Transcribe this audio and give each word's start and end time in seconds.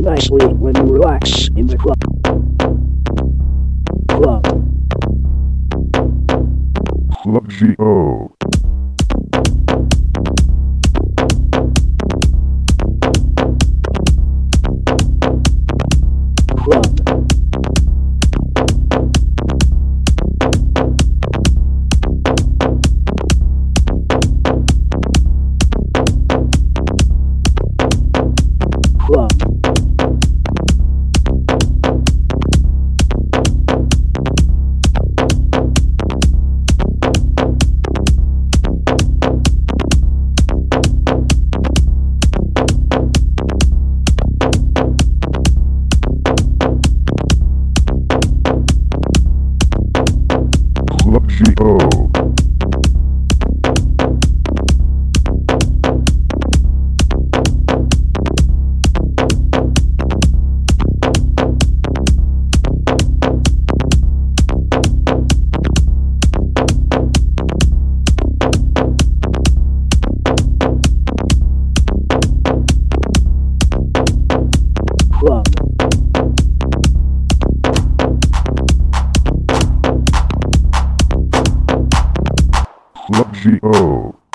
nicely 0.00 0.46
when 0.46 0.74
you 0.76 0.92
relax 0.92 1.48
in 1.48 1.66
the 1.66 1.76
club. 1.76 2.00
Club. 4.08 4.44
Club 7.22 7.48
G.O. 7.50 8.32
Club. 28.98 29.45
G.O. 51.26 52.15
G.O. 83.46 84.25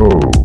G.O. 0.00 0.39